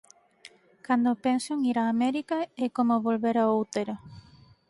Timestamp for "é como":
2.65-3.03